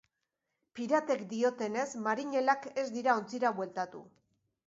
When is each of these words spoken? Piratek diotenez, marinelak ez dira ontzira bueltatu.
Piratek 0.79 1.19
diotenez, 1.33 1.85
marinelak 2.07 2.67
ez 2.85 2.89
dira 2.97 3.15
ontzira 3.21 3.55
bueltatu. 3.61 4.05